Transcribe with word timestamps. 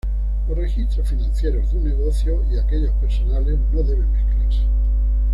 Los 0.49 0.57
registros 0.57 1.07
financieros 1.07 1.71
de 1.71 1.77
un 1.77 1.83
negocio 1.83 2.43
y 2.49 2.57
aquellos 2.57 2.89
personales 2.93 3.59
no 3.71 3.83
deben 3.83 4.11
mezclarse. 4.11 4.61